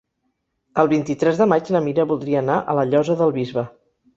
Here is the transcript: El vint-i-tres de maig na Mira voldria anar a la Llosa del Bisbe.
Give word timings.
El 0.83 0.87
vint-i-tres 0.93 1.37
de 1.41 1.47
maig 1.53 1.71
na 1.75 1.81
Mira 1.89 2.07
voldria 2.13 2.43
anar 2.45 2.59
a 2.75 2.79
la 2.81 2.87
Llosa 2.91 3.19
del 3.21 3.37
Bisbe. 3.39 3.69